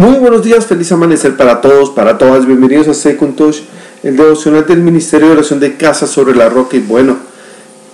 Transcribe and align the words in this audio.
Muy 0.00 0.16
buenos 0.16 0.42
días, 0.42 0.64
feliz 0.64 0.90
amanecer 0.92 1.36
para 1.36 1.60
todos, 1.60 1.90
para 1.90 2.16
todas. 2.16 2.46
Bienvenidos 2.46 2.88
a 2.88 2.94
Second 2.94 3.36
Touch, 3.36 3.56
el 4.02 4.16
devocional 4.16 4.64
del 4.64 4.80
Ministerio 4.80 5.26
de 5.26 5.34
Oración 5.34 5.60
de 5.60 5.76
Casa 5.76 6.06
sobre 6.06 6.34
la 6.34 6.48
Roca. 6.48 6.78
Y 6.78 6.80
bueno, 6.80 7.18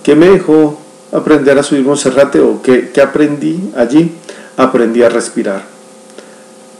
¿qué 0.03 0.15
me 0.15 0.29
dejó 0.29 0.79
aprender 1.11 1.59
a 1.59 1.63
subir 1.63 1.83
Monserrate 1.83 2.39
o 2.39 2.61
qué, 2.61 2.91
qué 2.93 3.01
aprendí 3.01 3.73
allí? 3.75 4.13
Aprendí 4.55 5.03
a 5.03 5.09
respirar. 5.09 5.63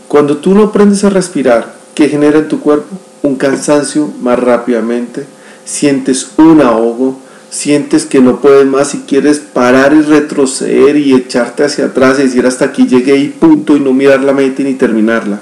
Cuando 0.08 0.38
tú 0.38 0.56
no 0.56 0.64
aprendes 0.64 1.04
a 1.04 1.10
respirar, 1.10 1.74
¿qué 1.94 2.08
genera 2.08 2.40
en 2.40 2.48
tu 2.48 2.62
cuerpo? 2.62 2.96
Un 3.22 3.36
cansancio 3.36 4.10
más 4.22 4.40
rápidamente, 4.40 5.26
sientes 5.66 6.26
un 6.38 6.62
ahogo, 6.62 7.20
sientes 7.58 8.06
que 8.06 8.22
no 8.22 8.40
puedes 8.40 8.68
más 8.68 8.94
y 8.94 9.00
quieres 9.00 9.40
parar 9.40 9.92
y 9.94 10.02
retroceder 10.02 10.96
y 10.96 11.16
echarte 11.16 11.64
hacia 11.64 11.86
atrás 11.86 12.20
y 12.20 12.24
decir 12.24 12.46
hasta 12.46 12.66
aquí 12.66 12.86
llegué 12.86 13.18
y 13.18 13.30
punto 13.30 13.76
y 13.76 13.80
no 13.80 13.94
mirar 13.94 14.24
la 14.24 14.32
meta 14.32 14.62
ni 14.62 14.76
terminarla. 14.76 15.42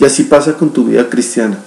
Y 0.00 0.04
así 0.06 0.22
pasa 0.24 0.54
con 0.54 0.72
tu 0.72 0.84
vida 0.84 1.10
cristiana. 1.10 1.58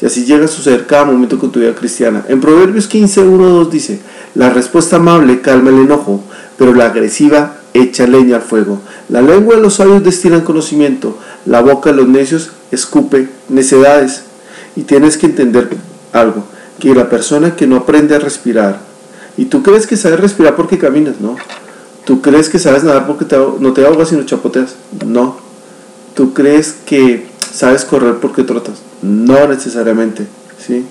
Y 0.00 0.06
así 0.06 0.24
llega 0.24 0.44
a 0.44 0.48
suceder 0.48 0.86
cada 0.86 1.06
momento 1.06 1.38
con 1.38 1.50
tu 1.50 1.58
vida 1.58 1.74
cristiana. 1.74 2.24
En 2.28 2.40
Proverbios 2.40 2.86
15, 2.86 3.22
1, 3.22 3.48
2 3.48 3.70
dice, 3.70 4.00
la 4.36 4.50
respuesta 4.50 4.96
amable 4.96 5.40
calma 5.40 5.70
el 5.70 5.80
enojo, 5.80 6.22
pero 6.56 6.72
la 6.72 6.86
agresiva 6.86 7.56
echa 7.74 8.06
leña 8.06 8.36
al 8.36 8.42
fuego. 8.42 8.80
La 9.08 9.22
lengua 9.22 9.56
de 9.56 9.62
los 9.62 9.74
sabios 9.74 10.04
destila 10.04 10.44
conocimiento, 10.44 11.18
la 11.46 11.62
boca 11.62 11.90
de 11.90 11.96
los 11.96 12.08
necios 12.08 12.52
escupe 12.70 13.28
necedades. 13.48 14.22
Y 14.76 14.82
tienes 14.82 15.18
que 15.18 15.26
entender 15.26 15.68
algo, 16.12 16.44
que 16.78 16.94
la 16.94 17.10
persona 17.10 17.56
que 17.56 17.66
no 17.66 17.76
aprende 17.76 18.14
a 18.14 18.20
respirar, 18.20 18.89
y 19.40 19.46
tú 19.46 19.62
crees 19.62 19.86
que 19.86 19.96
sabes 19.96 20.20
respirar 20.20 20.54
porque 20.54 20.76
caminas, 20.76 21.18
no. 21.18 21.34
Tú 22.04 22.20
crees 22.20 22.50
que 22.50 22.58
sabes 22.58 22.84
nadar 22.84 23.06
porque 23.06 23.24
no 23.58 23.72
te 23.72 23.86
ahogas 23.86 24.10
sino 24.10 24.24
chapoteas, 24.24 24.74
no. 25.06 25.38
Tú 26.14 26.34
crees 26.34 26.76
que 26.84 27.26
sabes 27.50 27.86
correr 27.86 28.16
porque 28.16 28.42
trotas, 28.42 28.80
no 29.00 29.48
necesariamente, 29.48 30.26
¿sí? 30.58 30.84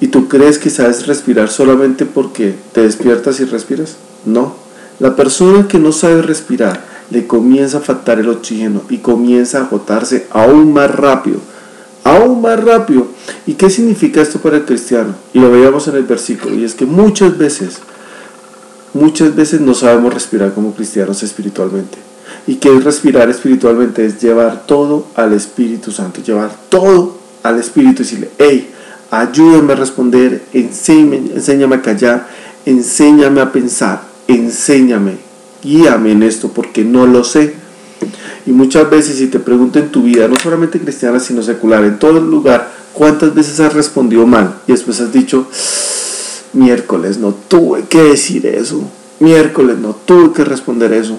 Y 0.00 0.06
tú 0.06 0.26
crees 0.26 0.58
que 0.58 0.70
sabes 0.70 1.06
respirar 1.06 1.50
solamente 1.50 2.06
porque 2.06 2.54
te 2.72 2.80
despiertas 2.80 3.40
y 3.40 3.44
respiras, 3.44 3.96
no. 4.24 4.54
La 4.98 5.14
persona 5.14 5.68
que 5.68 5.78
no 5.78 5.92
sabe 5.92 6.22
respirar 6.22 6.82
le 7.10 7.26
comienza 7.26 7.76
a 7.76 7.82
faltar 7.82 8.18
el 8.18 8.30
oxígeno 8.30 8.80
y 8.88 8.98
comienza 8.98 9.58
a 9.58 9.64
agotarse 9.64 10.26
aún 10.30 10.72
más 10.72 10.90
rápido 10.90 11.40
aún 12.04 12.42
más 12.42 12.62
rápido. 12.62 13.06
¿Y 13.46 13.54
qué 13.54 13.70
significa 13.70 14.20
esto 14.20 14.38
para 14.40 14.56
el 14.56 14.64
cristiano? 14.64 15.14
Y 15.32 15.40
lo 15.40 15.50
veíamos 15.50 15.88
en 15.88 15.96
el 15.96 16.04
versículo, 16.04 16.54
y 16.56 16.64
es 16.64 16.74
que 16.74 16.86
muchas 16.86 17.36
veces, 17.36 17.78
muchas 18.94 19.34
veces 19.34 19.60
no 19.60 19.74
sabemos 19.74 20.14
respirar 20.14 20.52
como 20.52 20.74
cristianos 20.74 21.22
espiritualmente. 21.22 21.98
¿Y 22.46 22.56
qué 22.56 22.74
es 22.74 22.84
respirar 22.84 23.28
espiritualmente? 23.28 24.04
Es 24.04 24.20
llevar 24.20 24.66
todo 24.66 25.06
al 25.14 25.32
Espíritu 25.32 25.90
Santo, 25.90 26.22
llevar 26.22 26.50
todo 26.68 27.18
al 27.42 27.58
Espíritu 27.58 28.02
y 28.02 28.04
decirle, 28.04 28.30
hey, 28.38 28.70
ayúdame 29.10 29.72
a 29.72 29.76
responder, 29.76 30.42
enséñame, 30.52 31.16
enséñame 31.34 31.76
a 31.76 31.82
callar, 31.82 32.28
enséñame 32.64 33.40
a 33.40 33.52
pensar, 33.52 34.02
enséñame, 34.28 35.16
guíame 35.62 36.12
en 36.12 36.22
esto 36.22 36.48
porque 36.48 36.84
no 36.84 37.06
lo 37.06 37.24
sé 37.24 37.59
y 38.46 38.52
muchas 38.52 38.88
veces 38.88 39.16
si 39.16 39.26
te 39.26 39.38
pregunto 39.38 39.78
en 39.78 39.90
tu 39.90 40.02
vida, 40.02 40.28
no 40.28 40.36
solamente 40.36 40.80
cristiana, 40.80 41.20
sino 41.20 41.42
secular, 41.42 41.84
en 41.84 41.98
todo 41.98 42.20
lugar, 42.20 42.70
¿cuántas 42.92 43.34
veces 43.34 43.60
has 43.60 43.74
respondido 43.74 44.26
mal? 44.26 44.54
Y 44.66 44.72
después 44.72 45.00
has 45.00 45.12
dicho, 45.12 45.46
miércoles, 46.52 47.18
no 47.18 47.34
tuve 47.48 47.84
que 47.88 48.02
decir 48.02 48.46
eso. 48.46 48.82
Miércoles, 49.20 49.78
no 49.78 49.94
tuve 50.04 50.32
que 50.32 50.44
responder 50.44 50.92
eso. 50.92 51.18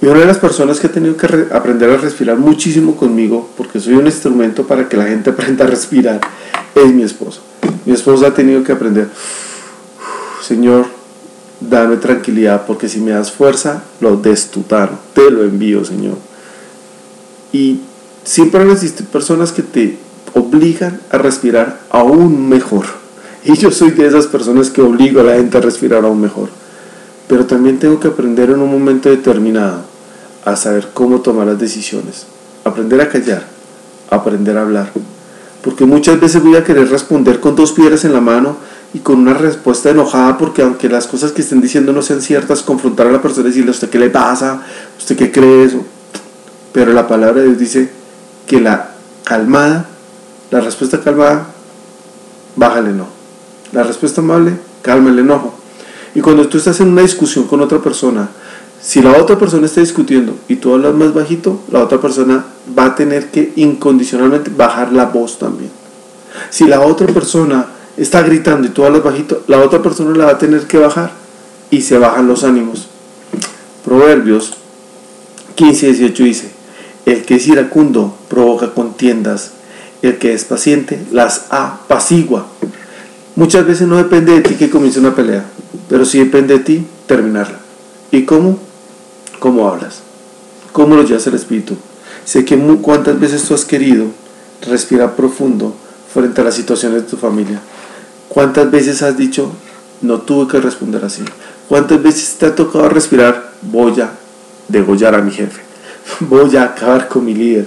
Y 0.00 0.06
una 0.06 0.20
de 0.20 0.26
las 0.26 0.38
personas 0.38 0.78
que 0.80 0.88
ha 0.88 0.92
tenido 0.92 1.16
que 1.16 1.26
aprender 1.52 1.90
a 1.90 1.96
respirar 1.96 2.36
muchísimo 2.38 2.96
conmigo, 2.96 3.48
porque 3.56 3.80
soy 3.80 3.94
un 3.94 4.06
instrumento 4.06 4.66
para 4.66 4.88
que 4.88 4.96
la 4.96 5.04
gente 5.04 5.30
aprenda 5.30 5.64
a 5.64 5.68
respirar, 5.68 6.20
es 6.74 6.92
mi 6.92 7.02
esposa. 7.02 7.40
Mi 7.84 7.92
esposa 7.92 8.28
ha 8.28 8.34
tenido 8.34 8.62
que 8.62 8.72
aprender, 8.72 9.08
Señor, 10.42 10.86
dame 11.60 11.96
tranquilidad, 11.96 12.66
porque 12.66 12.88
si 12.88 13.00
me 13.00 13.12
das 13.12 13.32
fuerza, 13.32 13.84
lo 14.00 14.16
destutano, 14.16 14.98
te 15.14 15.30
lo 15.30 15.42
envío, 15.44 15.84
Señor. 15.84 16.16
Y 17.52 17.80
siempre 18.24 18.60
van 18.60 18.70
a 18.70 18.74
existir 18.74 19.06
personas 19.06 19.52
que 19.52 19.62
te 19.62 19.98
obligan 20.34 21.00
a 21.10 21.18
respirar 21.18 21.80
aún 21.90 22.48
mejor. 22.48 22.84
Y 23.44 23.56
yo 23.56 23.70
soy 23.70 23.92
de 23.92 24.06
esas 24.06 24.26
personas 24.26 24.70
que 24.70 24.82
obligo 24.82 25.20
a 25.20 25.24
la 25.24 25.34
gente 25.36 25.56
a 25.56 25.60
respirar 25.60 26.04
aún 26.04 26.20
mejor. 26.20 26.48
Pero 27.28 27.46
también 27.46 27.78
tengo 27.78 28.00
que 28.00 28.08
aprender 28.08 28.50
en 28.50 28.60
un 28.60 28.70
momento 28.70 29.08
determinado 29.08 29.82
a 30.44 30.56
saber 30.56 30.88
cómo 30.92 31.20
tomar 31.20 31.46
las 31.46 31.58
decisiones. 31.58 32.26
Aprender 32.64 33.00
a 33.00 33.08
callar, 33.08 33.44
aprender 34.10 34.56
a 34.58 34.62
hablar. 34.62 34.90
Porque 35.62 35.84
muchas 35.84 36.20
veces 36.20 36.42
voy 36.42 36.56
a 36.56 36.64
querer 36.64 36.88
responder 36.88 37.40
con 37.40 37.56
dos 37.56 37.72
piedras 37.72 38.04
en 38.04 38.12
la 38.12 38.20
mano 38.20 38.56
y 38.94 39.00
con 39.00 39.18
una 39.18 39.34
respuesta 39.34 39.90
enojada 39.90 40.38
porque 40.38 40.62
aunque 40.62 40.88
las 40.88 41.06
cosas 41.06 41.32
que 41.32 41.42
estén 41.42 41.60
diciendo 41.60 41.92
no 41.92 42.02
sean 42.02 42.22
ciertas, 42.22 42.62
confrontar 42.62 43.08
a 43.08 43.12
la 43.12 43.22
persona 43.22 43.46
y 43.46 43.50
decirle, 43.50 43.70
¿usted 43.70 43.90
qué 43.90 43.98
le 43.98 44.10
pasa? 44.10 44.62
¿Usted 44.98 45.16
qué 45.16 45.32
cree 45.32 45.64
eso? 45.64 45.84
Pero 46.76 46.92
la 46.92 47.08
palabra 47.08 47.40
de 47.40 47.46
Dios 47.46 47.58
dice 47.58 47.88
que 48.46 48.60
la 48.60 48.90
calmada, 49.24 49.86
la 50.50 50.60
respuesta 50.60 51.00
calmada, 51.00 51.46
baja 52.54 52.80
el 52.80 52.88
enojo. 52.88 53.08
La 53.72 53.82
respuesta 53.82 54.20
amable, 54.20 54.58
calma 54.82 55.08
el 55.08 55.20
enojo. 55.20 55.54
Y 56.14 56.20
cuando 56.20 56.46
tú 56.48 56.58
estás 56.58 56.78
en 56.80 56.88
una 56.88 57.00
discusión 57.00 57.46
con 57.46 57.62
otra 57.62 57.78
persona, 57.78 58.28
si 58.78 59.00
la 59.00 59.12
otra 59.12 59.38
persona 59.38 59.64
está 59.64 59.80
discutiendo 59.80 60.36
y 60.48 60.56
tú 60.56 60.74
hablas 60.74 60.92
más 60.92 61.14
bajito, 61.14 61.62
la 61.72 61.82
otra 61.82 61.98
persona 61.98 62.44
va 62.78 62.84
a 62.84 62.94
tener 62.94 63.30
que 63.30 63.54
incondicionalmente 63.56 64.50
bajar 64.54 64.92
la 64.92 65.06
voz 65.06 65.38
también. 65.38 65.70
Si 66.50 66.66
la 66.66 66.82
otra 66.82 67.06
persona 67.06 67.68
está 67.96 68.20
gritando 68.20 68.66
y 68.66 68.70
tú 68.70 68.84
hablas 68.84 69.02
bajito, 69.02 69.42
la 69.46 69.60
otra 69.60 69.80
persona 69.80 70.14
la 70.14 70.26
va 70.26 70.32
a 70.32 70.38
tener 70.38 70.66
que 70.66 70.76
bajar 70.76 71.10
y 71.70 71.80
se 71.80 71.96
bajan 71.96 72.28
los 72.28 72.44
ánimos. 72.44 72.86
Proverbios 73.82 74.52
15 75.54 75.86
y 75.86 75.92
18 75.92 76.24
dice, 76.24 76.56
el 77.06 77.24
que 77.24 77.36
es 77.36 77.46
iracundo 77.46 78.14
provoca 78.28 78.74
contiendas, 78.74 79.52
el 80.02 80.18
que 80.18 80.34
es 80.34 80.44
paciente 80.44 81.00
las 81.12 81.46
apacigua. 81.50 82.46
Muchas 83.36 83.66
veces 83.66 83.86
no 83.86 83.96
depende 83.96 84.32
de 84.32 84.40
ti 84.40 84.54
que 84.54 84.68
comience 84.68 84.98
una 84.98 85.14
pelea, 85.14 85.44
pero 85.88 86.04
sí 86.04 86.18
depende 86.18 86.58
de 86.58 86.64
ti 86.64 86.86
terminarla. 87.06 87.58
¿Y 88.10 88.24
cómo? 88.24 88.58
¿Cómo 89.38 89.68
hablas? 89.68 90.00
¿Cómo 90.72 90.96
lo 90.96 91.04
llevas 91.04 91.26
el 91.26 91.34
espíritu? 91.34 91.76
Sé 92.24 92.44
que 92.44 92.58
cuántas 92.82 93.18
veces 93.20 93.44
tú 93.44 93.54
has 93.54 93.64
querido 93.64 94.06
respirar 94.68 95.14
profundo 95.14 95.74
frente 96.12 96.40
a 96.40 96.44
las 96.44 96.54
situaciones 96.54 97.02
de 97.02 97.08
tu 97.08 97.16
familia. 97.16 97.60
¿Cuántas 98.28 98.70
veces 98.70 99.02
has 99.02 99.16
dicho, 99.16 99.52
no 100.02 100.20
tuve 100.22 100.48
que 100.50 100.60
responder 100.60 101.04
así? 101.04 101.22
¿Cuántas 101.68 102.02
veces 102.02 102.36
te 102.38 102.46
ha 102.46 102.54
tocado 102.54 102.88
respirar, 102.88 103.52
voy 103.62 104.00
a 104.00 104.10
degollar 104.68 105.14
a 105.14 105.22
mi 105.22 105.30
jefe? 105.30 105.65
Voy 106.20 106.56
a 106.56 106.64
acabar 106.64 107.08
con 107.08 107.24
mi 107.24 107.34
líder. 107.34 107.66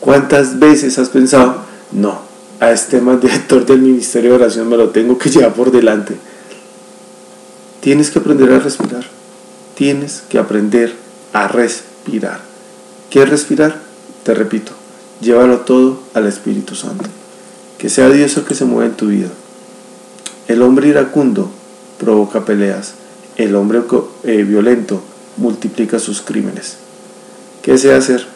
¿Cuántas 0.00 0.58
veces 0.58 0.98
has 0.98 1.08
pensado, 1.08 1.56
no, 1.92 2.20
a 2.60 2.70
este 2.70 3.00
más 3.00 3.20
director 3.20 3.66
del 3.66 3.80
Ministerio 3.80 4.30
de 4.30 4.36
Oración 4.36 4.68
me 4.68 4.76
lo 4.76 4.90
tengo 4.90 5.18
que 5.18 5.30
llevar 5.30 5.54
por 5.54 5.70
delante? 5.70 6.16
Tienes 7.80 8.10
que 8.10 8.18
aprender 8.18 8.52
a 8.52 8.58
respirar. 8.58 9.04
Tienes 9.74 10.22
que 10.28 10.38
aprender 10.38 10.94
a 11.32 11.48
respirar. 11.48 12.40
¿Qué 13.10 13.22
es 13.22 13.28
respirar? 13.28 13.76
Te 14.24 14.34
repito, 14.34 14.72
llévalo 15.20 15.60
todo 15.60 16.00
al 16.14 16.26
Espíritu 16.26 16.74
Santo. 16.74 17.08
Que 17.78 17.88
sea 17.88 18.08
Dios 18.08 18.36
el 18.36 18.44
que 18.44 18.54
se 18.54 18.64
mueva 18.64 18.86
en 18.86 18.96
tu 18.96 19.06
vida. 19.06 19.28
El 20.48 20.62
hombre 20.62 20.88
iracundo 20.88 21.50
provoca 21.98 22.44
peleas. 22.44 22.94
El 23.36 23.54
hombre 23.54 23.82
eh, 24.24 24.42
violento 24.42 25.00
multiplica 25.36 25.98
sus 25.98 26.20
crímenes. 26.20 26.78
¿Qué 27.62 27.72
desea 27.72 27.96
hacer? 27.96 28.26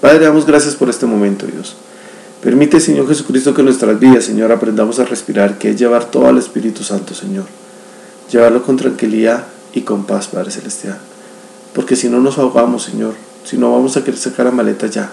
Padre, 0.00 0.24
damos 0.24 0.46
gracias 0.46 0.74
por 0.74 0.88
este 0.88 1.06
momento, 1.06 1.46
Dios. 1.46 1.76
Permite, 2.42 2.80
Señor 2.80 3.06
Jesucristo, 3.06 3.52
que 3.52 3.62
nuestras 3.62 3.98
vidas, 4.00 4.24
Señor, 4.24 4.50
aprendamos 4.50 4.98
a 4.98 5.04
respirar, 5.04 5.58
que 5.58 5.70
es 5.70 5.76
llevar 5.78 6.06
todo 6.06 6.26
al 6.26 6.38
Espíritu 6.38 6.82
Santo, 6.82 7.14
Señor. 7.14 7.44
Llevarlo 8.30 8.62
con 8.62 8.76
tranquilidad 8.76 9.44
y 9.74 9.82
con 9.82 10.04
paz, 10.04 10.28
Padre 10.28 10.50
Celestial. 10.50 10.98
Porque 11.74 11.96
si 11.96 12.08
no 12.08 12.20
nos 12.20 12.38
ahogamos, 12.38 12.84
Señor, 12.84 13.14
si 13.44 13.58
no 13.58 13.72
vamos 13.72 13.96
a 13.96 14.04
querer 14.04 14.18
sacar 14.18 14.46
la 14.46 14.52
maleta 14.52 14.86
ya, 14.86 15.12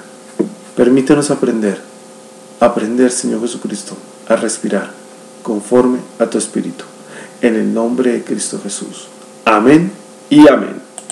permítenos 0.75 1.29
aprender, 1.29 1.79
aprender, 2.59 3.11
Señor 3.11 3.41
Jesucristo, 3.41 3.97
a 4.27 4.35
respirar 4.37 4.91
conforme 5.43 5.99
a 6.19 6.27
tu 6.27 6.37
Espíritu. 6.37 6.85
En 7.41 7.55
el 7.55 7.73
nombre 7.73 8.13
de 8.13 8.23
Cristo 8.23 8.59
Jesús. 8.63 9.07
Amén 9.45 9.91
y 10.29 10.47
amén. 10.47 10.76